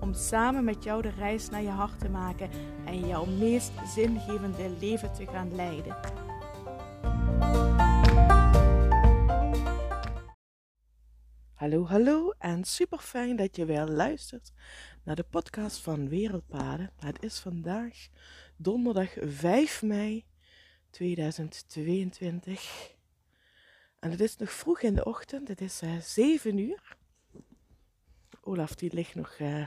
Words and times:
Om 0.00 0.14
samen 0.14 0.64
met 0.64 0.84
jou 0.84 1.02
de 1.02 1.10
reis 1.10 1.48
naar 1.48 1.62
je 1.62 1.68
hart 1.68 1.98
te 1.98 2.08
maken 2.08 2.50
en 2.86 3.06
jouw 3.06 3.24
meest 3.24 3.72
zingevende 3.94 4.76
leven 4.80 5.12
te 5.12 5.26
gaan 5.26 5.54
leiden. 5.54 5.96
Hallo, 11.54 11.86
hallo 11.86 12.30
en 12.38 12.64
super 12.64 12.98
fijn 12.98 13.36
dat 13.36 13.56
je 13.56 13.64
weer 13.64 13.84
luistert 13.84 14.52
naar 15.04 15.16
de 15.16 15.26
podcast 15.30 15.80
van 15.80 16.08
Wereldpaden. 16.08 16.92
Het 16.96 17.22
is 17.22 17.38
vandaag 17.38 18.08
donderdag 18.56 19.10
5 19.20 19.82
mei 19.82 20.24
2022 20.90 22.94
en 23.98 24.10
het 24.10 24.20
is 24.20 24.36
nog 24.36 24.50
vroeg 24.50 24.80
in 24.80 24.94
de 24.94 25.04
ochtend, 25.04 25.48
het 25.48 25.60
is 25.60 25.82
uh, 25.82 26.00
7 26.00 26.58
uur. 26.58 26.96
Olaf 28.40 28.74
die 28.74 28.94
ligt 28.94 29.14
nog 29.14 29.38
uh, 29.38 29.66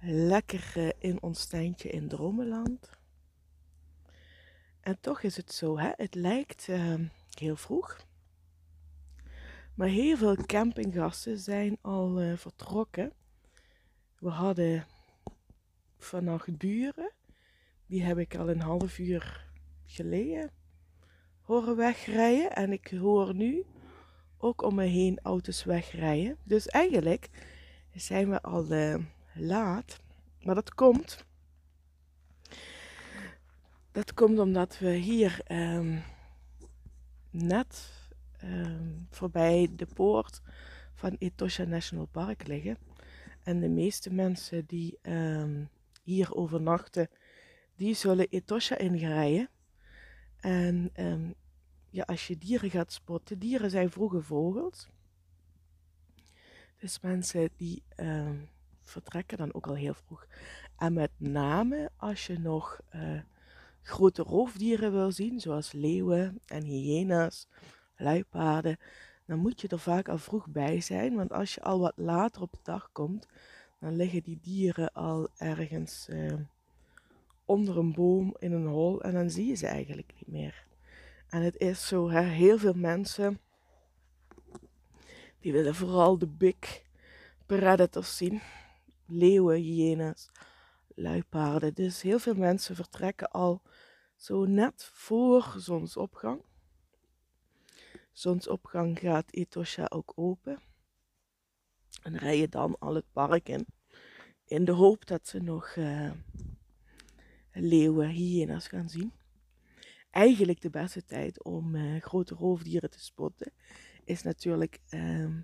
lekker 0.00 0.72
uh, 0.76 0.88
in 0.98 1.22
ons 1.22 1.46
tuintje 1.46 1.90
in 1.90 2.08
Dromenland. 2.08 2.90
En 4.80 5.00
toch 5.00 5.22
is 5.22 5.36
het 5.36 5.52
zo, 5.52 5.78
hè? 5.78 5.90
het 5.96 6.14
lijkt 6.14 6.68
heel 7.38 7.56
vroeg. 7.56 8.06
Maar 9.74 9.88
heel 9.88 10.16
veel 10.16 10.36
campinggasten 10.36 11.38
zijn 11.38 11.78
al 11.80 12.22
uh, 12.22 12.36
vertrokken. 12.36 13.12
We 14.18 14.28
hadden 14.28 14.86
vannacht 15.98 16.56
buren. 16.56 17.12
Die 17.86 18.02
heb 18.02 18.18
ik 18.18 18.36
al 18.36 18.48
een 18.48 18.60
half 18.60 18.98
uur 18.98 19.46
geleden 19.84 20.50
horen 21.40 21.76
wegrijden. 21.76 22.52
En 22.52 22.72
ik 22.72 22.88
hoor 22.88 23.34
nu 23.34 23.64
ook 24.38 24.62
om 24.62 24.74
me 24.74 24.84
heen 24.84 25.18
auto's 25.22 25.64
wegrijden. 25.64 26.36
Dus 26.44 26.66
eigenlijk 26.66 27.28
zijn 27.94 28.30
we 28.30 28.42
al 28.42 28.72
uh, 28.72 28.94
laat. 29.40 30.00
Maar 30.42 30.54
dat 30.54 30.74
komt. 30.74 31.24
Dat 33.92 34.14
komt 34.14 34.38
omdat 34.38 34.78
we 34.78 34.90
hier 34.90 35.40
um, 35.52 36.02
net 37.30 37.90
um, 38.44 39.06
voorbij 39.10 39.68
de 39.72 39.86
poort 39.86 40.40
van 40.94 41.16
Etosha 41.18 41.64
National 41.64 42.06
Park 42.06 42.46
liggen. 42.46 42.78
En 43.42 43.60
de 43.60 43.68
meeste 43.68 44.12
mensen 44.12 44.66
die 44.66 44.98
um, 45.02 45.68
hier 46.02 46.34
overnachten, 46.34 47.08
die 47.76 47.94
zullen 47.94 48.28
Etosha 48.28 48.78
inrijden. 48.78 49.48
En 50.40 50.90
ja, 51.90 52.02
als 52.02 52.26
je 52.26 52.38
dieren 52.38 52.70
gaat 52.70 52.92
spotten, 52.92 53.38
dieren 53.38 53.70
zijn 53.70 53.90
vroege 53.90 54.22
vogels. 54.22 54.88
Dus 56.78 57.00
mensen 57.00 57.50
die 57.56 57.82
vertrekken 58.88 59.38
dan 59.38 59.54
ook 59.54 59.66
al 59.66 59.74
heel 59.74 59.94
vroeg. 59.94 60.26
En 60.76 60.92
met 60.92 61.10
name 61.16 61.90
als 61.96 62.26
je 62.26 62.38
nog 62.38 62.80
uh, 62.94 63.20
grote 63.82 64.22
roofdieren 64.22 64.92
wil 64.92 65.12
zien, 65.12 65.40
zoals 65.40 65.72
leeuwen 65.72 66.40
en 66.46 66.62
hyena's, 66.62 67.46
luipaarden, 67.96 68.78
dan 69.26 69.38
moet 69.38 69.60
je 69.60 69.68
er 69.68 69.78
vaak 69.78 70.08
al 70.08 70.18
vroeg 70.18 70.48
bij 70.48 70.80
zijn. 70.80 71.14
Want 71.14 71.32
als 71.32 71.54
je 71.54 71.62
al 71.62 71.78
wat 71.78 71.92
later 71.96 72.42
op 72.42 72.52
de 72.52 72.60
dag 72.62 72.88
komt, 72.92 73.26
dan 73.80 73.96
liggen 73.96 74.22
die 74.22 74.38
dieren 74.42 74.92
al 74.92 75.28
ergens 75.36 76.06
uh, 76.10 76.32
onder 77.44 77.78
een 77.78 77.92
boom 77.92 78.34
in 78.38 78.52
een 78.52 78.66
hol 78.66 79.02
en 79.02 79.12
dan 79.12 79.30
zie 79.30 79.46
je 79.46 79.54
ze 79.54 79.66
eigenlijk 79.66 80.12
niet 80.14 80.28
meer. 80.28 80.66
En 81.28 81.42
het 81.42 81.56
is 81.56 81.86
zo, 81.86 82.10
hè, 82.10 82.20
heel 82.20 82.58
veel 82.58 82.74
mensen 82.74 83.40
die 85.40 85.52
willen 85.52 85.74
vooral 85.74 86.18
de 86.18 86.26
big 86.26 86.82
predators 87.46 88.16
zien. 88.16 88.40
Leeuwen, 89.08 89.60
hyena's, 89.60 90.30
luipaarden. 90.94 91.74
Dus 91.74 92.02
heel 92.02 92.18
veel 92.18 92.34
mensen 92.34 92.76
vertrekken 92.76 93.30
al 93.30 93.62
zo 94.16 94.44
net 94.44 94.90
voor 94.92 95.54
zonsopgang 95.56 96.42
zonsopgang 98.18 98.98
gaat 98.98 99.32
Etosha 99.32 99.86
ook 99.88 100.12
open. 100.14 100.60
En 102.02 102.16
rij 102.16 102.38
je 102.38 102.48
dan 102.48 102.76
al 102.78 102.94
het 102.94 103.12
park 103.12 103.48
in. 103.48 103.66
In 104.44 104.64
de 104.64 104.72
hoop 104.72 105.06
dat 105.06 105.28
ze 105.28 105.38
nog 105.38 105.74
uh, 105.76 106.10
leeuwen, 107.52 108.08
hyena's 108.08 108.68
gaan 108.68 108.88
zien. 108.88 109.12
Eigenlijk 110.10 110.60
de 110.60 110.70
beste 110.70 111.04
tijd 111.04 111.44
om 111.44 111.74
uh, 111.74 112.00
grote 112.02 112.34
roofdieren 112.34 112.90
te 112.90 113.00
spotten 113.00 113.52
is 114.04 114.22
natuurlijk 114.22 114.80
uh, 114.90 115.34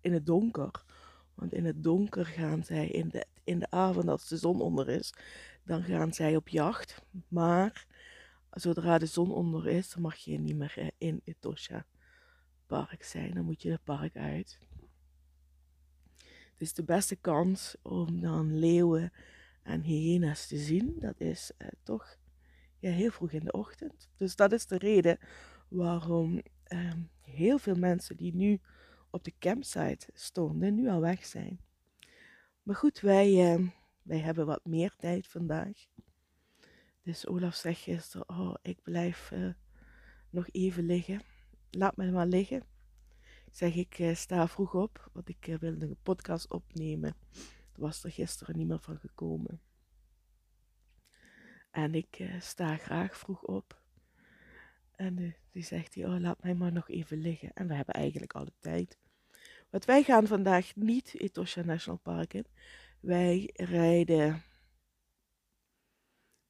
in 0.00 0.12
het 0.12 0.26
donker. 0.26 0.84
Want 1.34 1.52
in 1.52 1.64
het 1.64 1.82
donker 1.82 2.26
gaan 2.26 2.64
zij 2.64 2.88
in 2.88 3.08
de, 3.08 3.26
in 3.44 3.58
de 3.58 3.70
avond 3.70 4.08
als 4.08 4.28
de 4.28 4.36
zon 4.36 4.60
onder 4.60 4.88
is, 4.88 5.14
dan 5.64 5.82
gaan 5.82 6.12
zij 6.12 6.36
op 6.36 6.48
jacht. 6.48 7.02
Maar 7.28 7.86
zodra 8.50 8.98
de 8.98 9.06
zon 9.06 9.32
onder 9.32 9.68
is, 9.68 9.96
mag 9.96 10.16
je 10.16 10.38
niet 10.38 10.56
meer 10.56 10.74
eh, 10.76 10.88
in 10.98 11.20
Etosha 11.24 11.86
park 12.66 13.02
zijn. 13.02 13.34
Dan 13.34 13.44
moet 13.44 13.62
je 13.62 13.70
het 13.70 13.84
park 13.84 14.16
uit. 14.16 14.58
Dus 16.56 16.74
de 16.74 16.84
beste 16.84 17.16
kans 17.16 17.76
om 17.82 18.20
dan 18.20 18.58
leeuwen 18.58 19.12
en 19.62 19.80
hyena's 19.80 20.46
te 20.46 20.58
zien, 20.58 20.96
dat 20.98 21.20
is 21.20 21.50
eh, 21.56 21.68
toch 21.82 22.16
ja, 22.78 22.90
heel 22.90 23.10
vroeg 23.10 23.30
in 23.30 23.44
de 23.44 23.52
ochtend. 23.52 24.08
Dus 24.16 24.36
dat 24.36 24.52
is 24.52 24.66
de 24.66 24.78
reden 24.78 25.18
waarom 25.68 26.42
eh, 26.62 26.92
heel 27.20 27.58
veel 27.58 27.74
mensen 27.74 28.16
die 28.16 28.34
nu 28.34 28.60
op 29.12 29.24
de 29.24 29.32
campsite 29.38 30.08
stonden, 30.12 30.74
nu 30.74 30.88
al 30.88 31.00
weg 31.00 31.26
zijn. 31.26 31.60
Maar 32.62 32.76
goed, 32.76 33.00
wij, 33.00 33.54
eh, 33.54 33.68
wij 34.02 34.18
hebben 34.18 34.46
wat 34.46 34.64
meer 34.64 34.94
tijd 34.96 35.26
vandaag. 35.26 35.86
Dus 37.02 37.26
Olaf 37.26 37.54
zegt 37.54 37.80
gisteren, 37.80 38.28
oh, 38.28 38.54
ik 38.62 38.82
blijf 38.82 39.30
uh, 39.30 39.52
nog 40.30 40.48
even 40.50 40.86
liggen. 40.86 41.22
Laat 41.70 41.96
me 41.96 42.10
maar 42.10 42.26
liggen. 42.26 42.62
Ik 43.46 43.58
zeg, 43.58 43.74
ik 43.74 43.98
uh, 43.98 44.14
sta 44.14 44.48
vroeg 44.48 44.74
op, 44.74 45.10
want 45.12 45.28
ik 45.28 45.56
wilde 45.60 45.86
een 45.86 45.96
podcast 46.02 46.50
opnemen. 46.50 47.16
Er 47.72 47.80
was 47.80 48.04
er 48.04 48.10
gisteren 48.10 48.56
niet 48.56 48.68
meer 48.68 48.80
van 48.80 48.98
gekomen. 48.98 49.60
En 51.70 51.94
ik 51.94 52.28
sta 52.38 52.76
graag 52.76 53.16
vroeg 53.16 53.42
op. 53.42 53.80
En 54.90 55.34
die 55.50 55.62
zegt 55.62 55.94
hij, 55.94 56.04
oh, 56.04 56.20
laat 56.20 56.42
mij 56.42 56.54
maar 56.54 56.72
nog 56.72 56.88
even 56.88 57.18
liggen. 57.18 57.52
En 57.52 57.68
we 57.68 57.74
hebben 57.74 57.94
eigenlijk 57.94 58.32
alle 58.32 58.52
tijd. 58.60 58.98
Want 59.72 59.84
wij 59.84 60.02
gaan 60.02 60.26
vandaag 60.26 60.76
niet 60.76 61.14
Etosha 61.20 61.62
National 61.62 61.98
Park 61.98 62.34
in. 62.34 62.46
Wij 63.00 63.50
rijden 63.54 64.42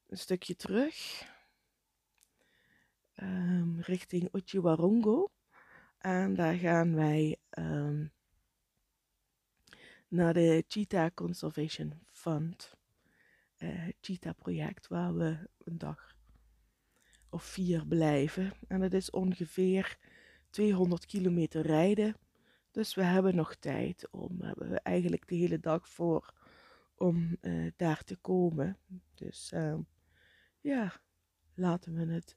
een 0.07 0.17
stukje 0.17 0.55
terug 0.55 1.25
um, 3.15 3.79
richting 3.79 4.35
Uchiwarongo. 4.35 5.31
En 5.97 6.35
daar 6.35 6.55
gaan 6.55 6.95
wij 6.95 7.37
um, 7.59 8.13
naar 10.07 10.33
de 10.33 10.63
Cheetah 10.67 11.13
Conservation 11.13 12.01
Fund. 12.11 12.73
Uh, 13.57 13.87
Cheetah 14.01 14.35
project 14.35 14.87
waar 14.87 15.15
we 15.15 15.49
een 15.57 15.77
dag 15.77 16.15
of 17.29 17.43
vier 17.43 17.87
blijven. 17.87 18.53
En 18.67 18.79
dat 18.79 18.93
is 18.93 19.09
ongeveer 19.09 19.97
200 20.49 21.05
kilometer 21.05 21.61
rijden. 21.61 22.15
Dus 22.73 22.95
we 22.95 23.03
hebben 23.03 23.35
nog 23.35 23.55
tijd 23.55 24.07
om, 24.11 24.41
hebben 24.41 24.69
we 24.69 24.79
eigenlijk 24.79 25.27
de 25.27 25.35
hele 25.35 25.59
dag 25.59 25.89
voor 25.89 26.33
om 26.95 27.37
uh, 27.41 27.71
daar 27.75 28.03
te 28.03 28.15
komen. 28.15 28.77
Dus 29.13 29.51
uh, 29.53 29.77
ja, 30.61 31.01
laten 31.53 31.93
we 31.93 32.13
het 32.13 32.35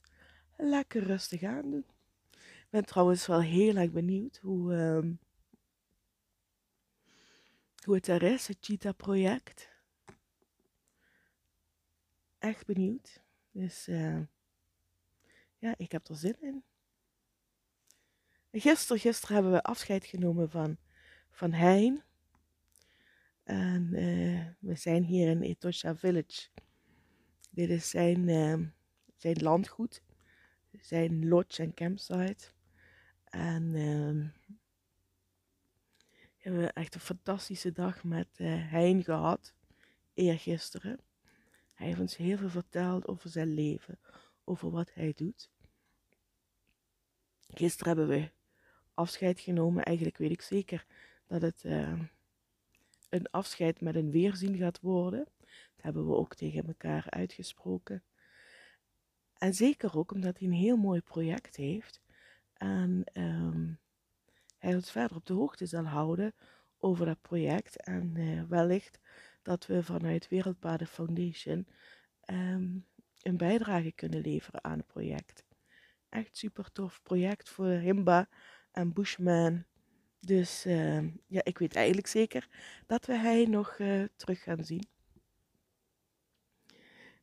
lekker 0.57 1.03
rustig 1.03 1.43
aan 1.43 1.69
doen. 1.69 1.85
Ik 2.31 2.67
ben 2.69 2.85
trouwens 2.85 3.27
wel 3.27 3.41
heel 3.41 3.75
erg 3.75 3.91
benieuwd 3.91 4.37
hoe, 4.37 4.73
uh, 4.73 5.11
hoe 7.83 7.95
het 7.95 8.07
er 8.07 8.23
is, 8.23 8.47
het 8.47 8.57
Cheetah 8.59 8.95
project. 8.95 9.69
Echt 12.37 12.65
benieuwd. 12.65 13.23
Dus 13.51 13.87
uh, 13.87 14.21
ja, 15.57 15.73
ik 15.77 15.91
heb 15.91 16.07
er 16.07 16.15
zin 16.15 16.41
in. 16.41 16.63
Gisteren, 18.59 19.01
gisteren 19.01 19.35
hebben 19.35 19.53
we 19.53 19.63
afscheid 19.63 20.05
genomen 20.05 20.49
van, 20.49 20.77
van 21.31 21.51
Hein. 21.51 22.03
En 23.43 23.89
uh, 23.91 24.45
we 24.59 24.75
zijn 24.75 25.03
hier 25.03 25.27
in 25.29 25.41
Etosha 25.41 25.95
Village 25.95 26.47
Dit 27.49 27.69
is 27.69 27.89
zijn, 27.89 28.27
uh, 28.27 28.67
zijn 29.15 29.41
landgoed, 29.41 30.01
zijn 30.81 31.27
lodge 31.27 31.63
en 31.63 31.73
campsite. 31.73 32.47
En 33.23 33.63
uh, 33.63 34.29
we 36.35 36.37
hebben 36.37 36.73
echt 36.73 36.95
een 36.95 37.01
fantastische 37.01 37.71
dag 37.71 38.03
met 38.03 38.27
uh, 38.37 38.71
Hein 38.71 39.03
gehad, 39.03 39.53
eergisteren. 40.13 40.99
Hij 41.73 41.87
heeft 41.87 41.99
ons 41.99 42.17
heel 42.17 42.37
veel 42.37 42.49
verteld 42.49 43.07
over 43.07 43.29
zijn 43.29 43.53
leven, 43.53 43.99
over 44.43 44.71
wat 44.71 44.93
hij 44.93 45.13
doet. 45.15 45.49
Gisteren 47.47 47.97
hebben 47.97 48.17
we 48.17 48.35
afscheid 48.97 49.39
genomen. 49.39 49.83
Eigenlijk 49.83 50.17
weet 50.17 50.31
ik 50.31 50.41
zeker 50.41 50.85
dat 51.27 51.41
het 51.41 51.63
uh, 51.63 52.01
een 53.09 53.29
afscheid 53.31 53.81
met 53.81 53.95
een 53.95 54.11
weerzien 54.11 54.57
gaat 54.57 54.79
worden. 54.79 55.27
Dat 55.75 55.85
hebben 55.85 56.07
we 56.07 56.15
ook 56.15 56.35
tegen 56.35 56.67
elkaar 56.67 57.09
uitgesproken. 57.09 58.03
En 59.37 59.53
zeker 59.53 59.97
ook 59.97 60.11
omdat 60.11 60.39
hij 60.39 60.47
een 60.47 60.53
heel 60.53 60.77
mooi 60.77 61.01
project 61.01 61.55
heeft. 61.55 62.01
En 62.53 63.03
um, 63.13 63.79
hij 64.57 64.75
ons 64.75 64.91
verder 64.91 65.17
op 65.17 65.25
de 65.25 65.33
hoogte 65.33 65.65
zal 65.65 65.85
houden 65.85 66.33
over 66.77 67.05
dat 67.05 67.21
project. 67.21 67.83
En 67.83 68.13
uh, 68.15 68.43
wellicht 68.43 68.99
dat 69.41 69.65
we 69.65 69.83
vanuit 69.83 70.27
Wereldpaden 70.27 70.87
Foundation 70.87 71.67
um, 72.25 72.85
een 73.21 73.37
bijdrage 73.37 73.91
kunnen 73.91 74.21
leveren 74.21 74.63
aan 74.63 74.77
het 74.77 74.87
project. 74.87 75.45
Echt 76.09 76.37
super 76.37 76.71
tof 76.71 77.01
project 77.03 77.49
voor 77.49 77.67
Himba 77.67 78.29
en 78.77 78.93
Bushman. 78.93 79.65
Dus 80.19 80.65
uh, 80.65 81.01
ja, 81.27 81.43
ik 81.43 81.57
weet 81.57 81.75
eigenlijk 81.75 82.07
zeker 82.07 82.47
dat 82.85 83.05
we 83.05 83.17
hij 83.17 83.45
nog 83.45 83.77
uh, 83.77 84.03
terug 84.15 84.43
gaan 84.43 84.63
zien. 84.63 84.87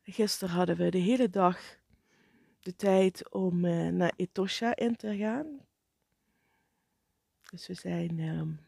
Gisteren 0.03 0.55
hadden 0.55 0.77
we 0.77 0.91
de 0.91 0.99
hele 0.99 1.31
dag 1.31 1.79
de 2.61 2.77
tijd 2.77 3.31
om 3.31 3.65
uh, 3.65 3.89
naar 3.89 4.13
Etosha 4.17 4.77
in 4.77 4.97
te 4.97 5.17
gaan. 5.17 5.61
Dus 7.51 7.67
we 7.67 7.75
zijn, 7.75 8.19
um, 8.19 8.61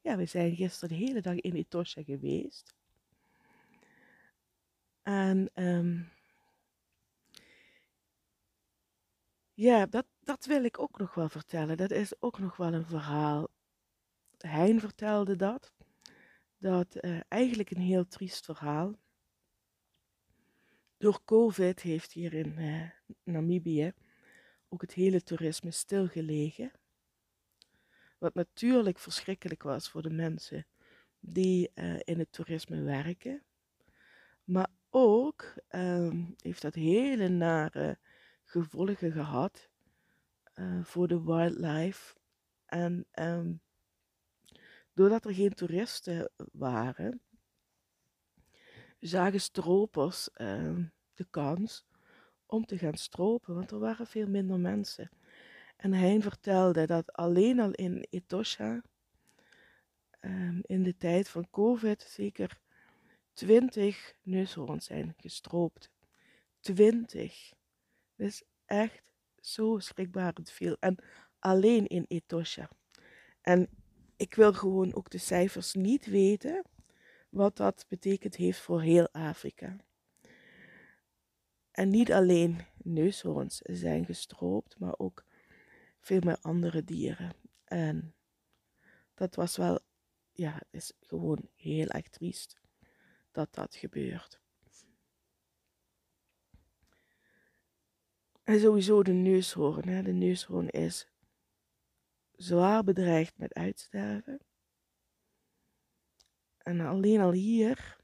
ja, 0.00 0.16
we 0.16 0.26
zijn 0.26 0.56
gisteren 0.56 0.98
de 0.98 1.04
hele 1.04 1.20
dag 1.20 1.34
in 1.34 1.54
Etosha 1.54 2.02
geweest. 2.02 2.74
En 5.02 5.50
um, 5.54 6.08
ja, 9.58 9.86
dat, 9.86 10.06
dat 10.20 10.44
wil 10.44 10.64
ik 10.64 10.78
ook 10.78 10.98
nog 10.98 11.14
wel 11.14 11.28
vertellen. 11.28 11.76
Dat 11.76 11.90
is 11.90 12.22
ook 12.22 12.38
nog 12.38 12.56
wel 12.56 12.72
een 12.72 12.86
verhaal. 12.86 13.48
Hein 14.38 14.80
vertelde 14.80 15.36
dat. 15.36 15.72
Dat 16.58 17.04
uh, 17.04 17.20
eigenlijk 17.28 17.70
een 17.70 17.80
heel 17.80 18.08
triest 18.08 18.44
verhaal. 18.44 18.98
Door 20.96 21.20
COVID 21.24 21.80
heeft 21.80 22.12
hier 22.12 22.34
in 22.34 22.58
uh, 22.58 22.90
Namibië 23.22 23.92
ook 24.68 24.80
het 24.80 24.92
hele 24.92 25.22
toerisme 25.22 25.70
stilgelegen. 25.70 26.72
Wat 28.18 28.34
natuurlijk 28.34 28.98
verschrikkelijk 28.98 29.62
was 29.62 29.90
voor 29.90 30.02
de 30.02 30.10
mensen 30.10 30.66
die 31.20 31.70
uh, 31.74 31.98
in 32.04 32.18
het 32.18 32.32
toerisme 32.32 32.82
werken. 32.82 33.42
Maar 34.44 34.68
ook 34.90 35.54
um, 35.70 36.34
heeft 36.36 36.62
dat 36.62 36.74
hele 36.74 37.28
nare 37.28 37.98
gevolgen 38.48 39.12
gehad 39.12 39.68
uh, 40.54 40.84
voor 40.84 41.08
de 41.08 41.22
wildlife. 41.22 42.14
En 42.64 43.06
um, 43.14 43.60
doordat 44.92 45.24
er 45.24 45.34
geen 45.34 45.54
toeristen 45.54 46.30
waren, 46.52 47.20
zagen 49.00 49.40
stropers 49.40 50.28
uh, 50.36 50.78
de 51.14 51.26
kans 51.30 51.86
om 52.46 52.66
te 52.66 52.78
gaan 52.78 52.96
stropen, 52.96 53.54
want 53.54 53.70
er 53.70 53.78
waren 53.78 54.06
veel 54.06 54.26
minder 54.26 54.60
mensen. 54.60 55.10
En 55.76 55.92
hij 55.92 56.20
vertelde 56.20 56.86
dat 56.86 57.12
alleen 57.12 57.60
al 57.60 57.70
in 57.70 58.06
Etosha, 58.10 58.82
um, 60.20 60.60
in 60.62 60.82
de 60.82 60.96
tijd 60.96 61.28
van 61.28 61.50
COVID, 61.50 62.02
zeker 62.02 62.60
20 63.32 64.14
neushoorns 64.22 64.84
zijn 64.84 65.14
gestroopt. 65.16 65.90
20. 66.60 67.56
Dat 68.18 68.26
is 68.26 68.42
echt 68.66 69.12
zo 69.40 69.78
schrikbarend 69.78 70.50
veel. 70.50 70.76
En 70.80 70.96
alleen 71.38 71.86
in 71.86 72.04
Etosha. 72.08 72.70
En 73.40 73.68
ik 74.16 74.34
wil 74.34 74.52
gewoon 74.52 74.94
ook 74.94 75.10
de 75.10 75.18
cijfers 75.18 75.74
niet 75.74 76.06
weten 76.06 76.64
wat 77.28 77.56
dat 77.56 77.84
betekent 77.88 78.36
heeft 78.36 78.58
voor 78.58 78.82
heel 78.82 79.08
Afrika. 79.12 79.76
En 81.70 81.88
niet 81.88 82.12
alleen 82.12 82.60
neushoorns 82.76 83.58
zijn 83.62 84.04
gestroopt, 84.04 84.78
maar 84.78 84.94
ook 84.98 85.24
veel 86.00 86.20
meer 86.24 86.38
andere 86.40 86.84
dieren. 86.84 87.32
En 87.64 88.14
dat 89.14 89.34
was 89.34 89.56
wel, 89.56 89.80
ja, 90.32 90.52
het 90.54 90.66
is 90.70 90.92
gewoon 91.00 91.48
heel 91.54 91.86
erg 91.86 92.08
triest 92.08 92.56
dat 93.32 93.54
dat 93.54 93.74
gebeurt. 93.74 94.40
En 98.48 98.60
sowieso 98.60 99.02
de 99.02 99.12
neushoorn. 99.12 99.88
Hè. 99.88 100.02
De 100.02 100.12
neushoorn 100.12 100.68
is 100.68 101.08
zwaar 102.36 102.84
bedreigd 102.84 103.38
met 103.38 103.54
uitsterven. 103.54 104.40
En 106.58 106.80
alleen 106.80 107.20
al 107.20 107.32
hier 107.32 107.96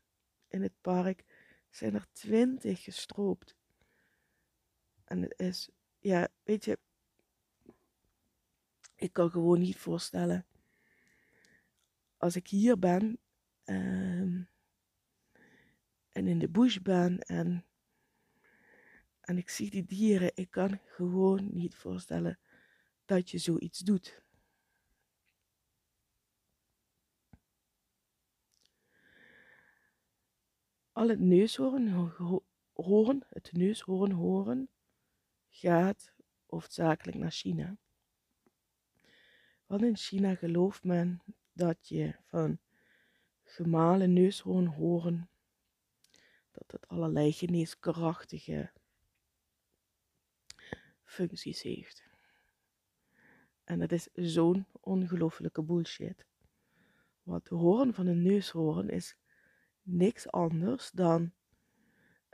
in 0.48 0.62
het 0.62 0.80
park 0.80 1.24
zijn 1.70 1.94
er 1.94 2.06
twintig 2.12 2.82
gestroopt. 2.82 3.56
En 5.04 5.22
het 5.22 5.34
is, 5.36 5.70
ja, 5.98 6.28
weet 6.42 6.64
je, 6.64 6.78
ik 8.94 9.12
kan 9.12 9.30
gewoon 9.30 9.60
niet 9.60 9.76
voorstellen. 9.76 10.46
Als 12.16 12.36
ik 12.36 12.48
hier 12.48 12.78
ben 12.78 13.18
um, 13.64 14.48
en 16.12 16.26
in 16.26 16.38
de 16.38 16.48
bush 16.48 16.78
ben 16.78 17.18
en 17.18 17.64
en 19.24 19.38
ik 19.38 19.48
zie 19.48 19.70
die 19.70 19.84
dieren, 19.84 20.30
ik 20.34 20.50
kan 20.50 20.80
gewoon 20.86 21.48
niet 21.52 21.74
voorstellen 21.74 22.38
dat 23.04 23.30
je 23.30 23.38
zoiets 23.38 23.78
doet. 23.78 24.22
Al 30.92 31.08
het 31.08 31.20
neushoorn 31.20 31.88
het 33.28 33.52
neushoorn 33.52 34.12
horen, 34.12 34.68
gaat 35.48 36.12
hoofdzakelijk 36.46 37.18
naar 37.18 37.30
China. 37.30 37.76
Want 39.66 39.82
in 39.82 39.96
China 39.96 40.34
gelooft 40.34 40.84
men 40.84 41.22
dat 41.52 41.88
je 41.88 42.14
van 42.24 42.58
gemalen 43.42 44.12
neushoorn 44.12 44.66
horen, 44.66 45.30
dat 46.50 46.70
het 46.72 46.88
allerlei 46.88 47.32
geneeskrachtige 47.32 48.72
functies 51.14 51.62
heeft. 51.62 52.02
En 53.64 53.78
dat 53.78 53.92
is 53.92 54.08
zo'n 54.12 54.66
ongelofelijke 54.80 55.62
bullshit. 55.62 56.26
Want 57.22 57.48
de 57.48 57.54
hoorn 57.54 57.94
van 57.94 58.06
een 58.06 58.22
neushoorn 58.22 58.88
is 58.88 59.16
niks 59.82 60.30
anders 60.30 60.90
dan 60.90 61.32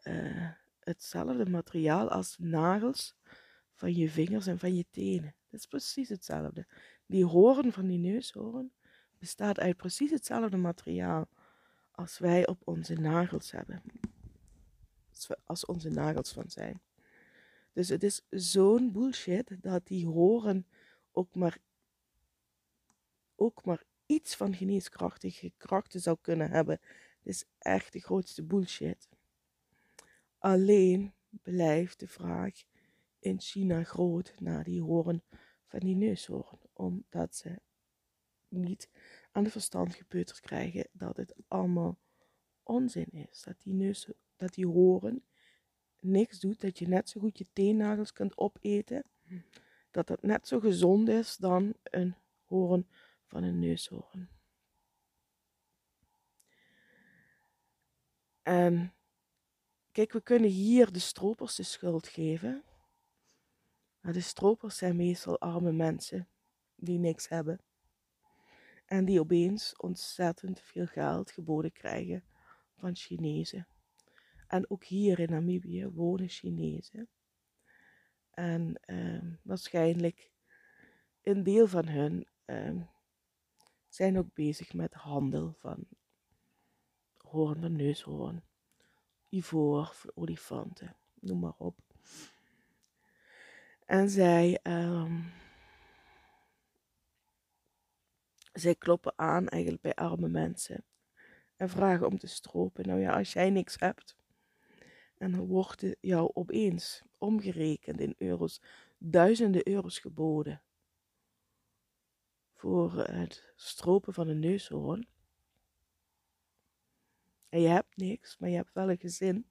uh, 0.04 0.50
hetzelfde 0.80 1.50
materiaal 1.50 2.10
als 2.10 2.37
de 2.37 2.44
nagels 2.44 3.16
van 3.75 3.94
je 3.94 4.10
vingers 4.10 4.46
en 4.46 4.58
van 4.58 4.75
je 4.75 4.87
tenen. 4.90 5.34
Dat 5.49 5.60
is 5.60 5.66
precies 5.66 6.08
hetzelfde. 6.08 6.66
Die 7.06 7.25
hoorn 7.25 7.72
van 7.72 7.87
die 7.87 7.99
neushoorn 7.99 8.72
bestaat 9.18 9.60
uit 9.60 9.76
precies 9.76 10.10
hetzelfde 10.10 10.56
materiaal 10.56 11.28
als 11.90 12.18
wij 12.18 12.46
op 12.46 12.60
onze 12.64 12.94
nagels 12.94 13.50
hebben. 13.50 13.82
Als 15.44 15.64
onze 15.64 15.88
nagels 15.88 16.32
van 16.32 16.50
zijn. 16.50 16.80
Dus 17.72 17.88
het 17.88 18.02
is 18.02 18.26
zo'n 18.30 18.92
bullshit 18.92 19.56
dat 19.60 19.86
die 19.86 20.06
horen 20.06 20.66
ook 21.12 21.34
maar, 21.34 21.58
ook 23.34 23.64
maar 23.64 23.84
iets 24.06 24.34
van 24.36 24.54
geneeskrachtige 24.54 25.52
krachten 25.56 26.00
zou 26.00 26.16
kunnen 26.20 26.50
hebben. 26.50 26.80
Het 27.18 27.26
is 27.26 27.44
echt 27.58 27.92
de 27.92 28.00
grootste 28.00 28.42
bullshit. 28.42 29.08
Alleen 30.38 31.14
blijft 31.42 32.00
de 32.00 32.08
vraag 32.08 32.62
in 33.18 33.40
China 33.40 33.82
groot 33.82 34.34
naar 34.38 34.64
die 34.64 34.82
horen 34.82 35.22
van 35.66 35.80
die 35.80 35.96
neushoorn. 35.96 36.58
Omdat 36.72 37.36
ze 37.36 37.60
niet 38.48 38.90
aan 39.32 39.44
de 39.44 39.50
verstand 39.50 39.94
gepeuterd 39.94 40.40
krijgen 40.40 40.88
dat 40.92 41.16
het 41.16 41.34
allemaal 41.48 41.98
onzin 42.62 43.10
is. 43.10 43.42
Dat 43.42 43.60
die, 43.62 43.74
neus, 43.74 44.10
dat 44.36 44.54
die 44.54 44.66
horen 44.66 45.22
niks 46.00 46.40
doet, 46.40 46.61
dat 46.61 46.78
je 46.78 46.88
net 46.88 47.09
zo 47.09 47.21
goed 47.21 47.38
je 47.38 47.47
teennagels 47.52 48.12
kunt 48.12 48.38
opeten, 48.38 49.04
dat 49.90 50.07
dat 50.07 50.23
net 50.23 50.49
zo 50.49 50.61
gezond 50.61 51.09
is 51.09 51.37
dan 51.37 51.75
een 51.83 52.14
hoorn 52.45 52.88
van 53.26 53.42
een 53.42 53.59
neushoorn. 53.59 54.28
En 58.42 58.95
kijk, 59.92 60.12
we 60.12 60.21
kunnen 60.21 60.50
hier 60.50 60.92
de 60.92 60.99
stropers 60.99 61.54
de 61.54 61.62
schuld 61.62 62.09
geven. 62.09 62.64
Maar 64.00 64.12
de 64.12 64.21
stropers 64.21 64.76
zijn 64.76 64.97
meestal 64.97 65.38
arme 65.38 65.73
mensen 65.73 66.28
die 66.75 66.99
niks 66.99 67.28
hebben. 67.28 67.61
En 68.87 69.04
die 69.04 69.21
opeens 69.21 69.76
ontzettend 69.76 70.61
veel 70.61 70.87
geld 70.87 71.30
geboden 71.30 71.73
krijgen 71.73 72.25
van 72.76 72.97
Chinezen. 72.97 73.66
En 74.50 74.71
ook 74.71 74.85
hier 74.85 75.19
in 75.19 75.30
Namibië 75.30 75.88
wonen 75.88 76.28
Chinezen. 76.28 77.09
En 78.30 78.80
ehm, 78.85 79.33
waarschijnlijk 79.42 80.30
een 81.23 81.42
deel 81.42 81.66
van 81.66 81.88
hun 81.88 82.28
ehm, 82.45 82.80
zijn 83.88 84.19
ook 84.19 84.35
bezig 84.35 84.73
met 84.73 84.95
handel 84.95 85.52
van 85.52 85.87
hoorn 87.16 87.61
van 87.61 87.76
neushoorn, 87.76 88.42
ivoor 89.28 89.90
van 89.95 90.11
olifanten, 90.14 90.97
noem 91.21 91.38
maar 91.38 91.57
op. 91.57 91.78
En 93.87 94.11
zij, 94.11 94.59
ehm, 94.62 95.23
zij 98.52 98.75
kloppen 98.75 99.12
aan 99.16 99.49
eigenlijk 99.49 99.83
bij 99.83 99.95
arme 99.95 100.28
mensen 100.28 100.85
en 101.57 101.69
vragen 101.69 102.07
om 102.07 102.19
te 102.19 102.26
stropen. 102.26 102.87
Nou 102.87 103.00
ja, 103.00 103.16
als 103.16 103.33
jij 103.33 103.50
niks 103.50 103.78
hebt, 103.78 104.19
en 105.20 105.46
wordt 105.46 105.84
jou 106.00 106.30
opeens 106.32 107.02
omgerekend 107.18 108.00
in 108.00 108.14
euro's, 108.18 108.62
duizenden 108.98 109.68
euro's 109.68 109.98
geboden 109.98 110.62
voor 112.54 112.96
het 112.96 113.52
stropen 113.56 114.14
van 114.14 114.28
een 114.28 114.38
neushoorn. 114.38 115.08
En 117.48 117.60
je 117.60 117.68
hebt 117.68 117.96
niks, 117.96 118.38
maar 118.38 118.48
je 118.48 118.56
hebt 118.56 118.72
wel 118.72 118.90
een 118.90 118.98
gezin. 118.98 119.46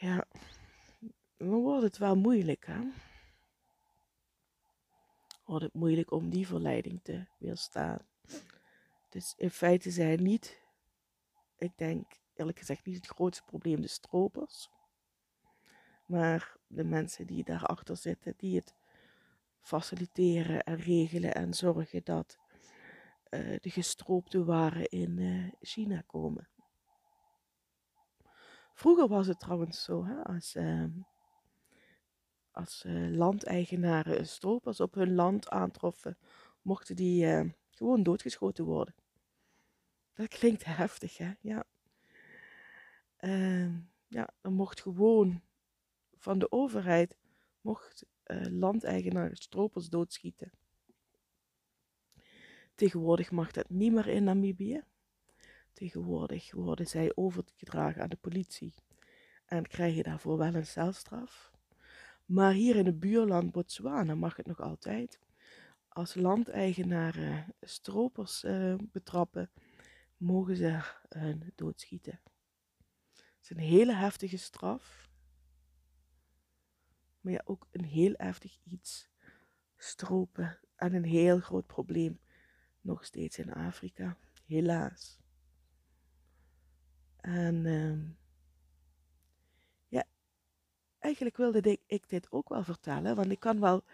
Ja, 0.00 0.26
dan 1.36 1.48
wordt 1.48 1.82
het 1.82 1.98
wel 1.98 2.16
moeilijk, 2.16 2.66
hè? 2.66 2.80
Wordt 5.44 5.64
het 5.64 5.74
moeilijk 5.74 6.10
om 6.10 6.30
die 6.30 6.46
verleiding 6.46 7.00
te 7.02 7.26
weerstaan. 7.38 8.06
Dus 9.08 9.34
in 9.36 9.50
feite 9.50 9.90
zijn 9.90 10.22
niet, 10.22 10.62
ik 11.58 11.72
denk 11.76 12.24
eerlijk 12.38 12.58
gezegd 12.58 12.86
niet 12.86 12.96
het 12.96 13.06
grootste 13.06 13.44
probleem 13.44 13.80
de 13.80 13.88
stropers. 13.88 14.70
Maar 16.06 16.56
de 16.66 16.84
mensen 16.84 17.26
die 17.26 17.44
daarachter 17.44 17.96
zitten, 17.96 18.34
die 18.36 18.56
het 18.56 18.74
faciliteren 19.60 20.62
en 20.62 20.76
regelen 20.76 21.34
en 21.34 21.54
zorgen 21.54 22.00
dat 22.04 22.38
uh, 23.30 23.56
de 23.60 23.70
gestroopte 23.70 24.44
waren 24.44 24.88
in 24.88 25.18
uh, 25.18 25.52
China 25.60 26.02
komen. 26.06 26.48
Vroeger 28.74 29.08
was 29.08 29.26
het 29.26 29.40
trouwens 29.40 29.84
zo, 29.84 30.04
hè, 30.04 30.24
als, 30.24 30.54
uh, 30.54 30.84
als 32.50 32.84
landeigenaren 33.10 34.26
stropers 34.26 34.80
op 34.80 34.94
hun 34.94 35.14
land 35.14 35.48
aantroffen, 35.48 36.18
mochten 36.62 36.96
die 36.96 37.54
gewoon 37.70 38.02
doodgeschoten 38.02 38.64
worden. 38.64 38.94
Dat 40.14 40.28
klinkt 40.28 40.64
heftig, 40.64 41.16
hè? 41.18 41.32
Ja. 41.40 41.64
Uh, 43.26 43.74
ja, 44.08 44.28
er 44.40 44.52
mocht 44.52 44.80
gewoon 44.80 45.42
van 46.16 46.38
de 46.38 46.52
overheid 46.52 47.16
mocht 47.60 48.04
uh, 48.26 48.46
landeigenaar 48.50 49.30
stropers 49.36 49.88
doodschieten. 49.88 50.50
Tegenwoordig 52.74 53.30
mag 53.30 53.50
dat 53.52 53.70
niet 53.70 53.92
meer 53.92 54.06
in 54.06 54.24
Namibië. 54.24 54.82
Tegenwoordig 55.72 56.52
worden 56.52 56.86
zij 56.86 57.12
overgedragen 57.14 58.02
aan 58.02 58.08
de 58.08 58.16
politie 58.16 58.74
en 59.46 59.66
krijgen 59.66 60.04
daarvoor 60.04 60.38
wel 60.38 60.54
een 60.54 60.66
celstraf. 60.66 61.52
Maar 62.24 62.52
hier 62.52 62.76
in 62.76 62.86
het 62.86 63.00
buurland 63.00 63.52
Botswana 63.52 64.14
mag 64.14 64.36
het 64.36 64.46
nog 64.46 64.60
altijd. 64.60 65.18
Als 65.88 66.14
landeigenaren 66.14 67.54
stropers 67.60 68.44
uh, 68.44 68.74
betrappen, 68.92 69.50
mogen 70.16 70.56
ze 70.56 70.80
hun 71.08 71.52
doodschieten. 71.54 72.20
Is 73.46 73.56
een 73.56 73.62
hele 73.62 73.94
heftige 73.94 74.36
straf. 74.36 75.10
Maar 77.20 77.32
ja, 77.32 77.42
ook 77.44 77.66
een 77.70 77.84
heel 77.84 78.14
heftig 78.16 78.58
iets. 78.64 79.08
Stropen 79.76 80.58
en 80.74 80.94
een 80.94 81.04
heel 81.04 81.40
groot 81.40 81.66
probleem. 81.66 82.20
Nog 82.80 83.04
steeds 83.04 83.38
in 83.38 83.52
Afrika, 83.52 84.16
helaas. 84.46 85.18
En 87.16 87.64
uh, 87.64 88.10
ja, 89.88 90.04
eigenlijk 90.98 91.36
wilde 91.36 91.60
ik, 91.60 91.80
ik 91.86 92.08
dit 92.08 92.32
ook 92.32 92.48
wel 92.48 92.64
vertellen, 92.64 93.16
want 93.16 93.30
ik 93.30 93.40
kan 93.40 93.60
wel 93.60 93.84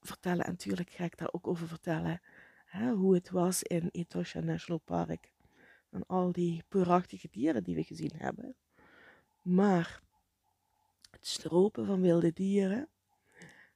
vertellen, 0.00 0.44
en 0.44 0.50
natuurlijk 0.50 0.90
ga 0.90 1.04
ik 1.04 1.18
daar 1.18 1.32
ook 1.32 1.46
over 1.46 1.68
vertellen, 1.68 2.20
hè, 2.64 2.92
hoe 2.92 3.14
het 3.14 3.30
was 3.30 3.62
in 3.62 3.88
Etosha 3.92 4.40
National 4.40 4.80
Park. 4.80 5.32
En 5.90 6.06
al 6.06 6.32
die 6.32 6.62
prachtige 6.68 7.28
dieren 7.30 7.64
die 7.64 7.74
we 7.74 7.84
gezien 7.84 8.12
hebben. 8.16 8.54
Maar 9.42 10.02
het 11.10 11.26
stropen 11.26 11.86
van 11.86 12.00
wilde 12.00 12.32
dieren 12.32 12.88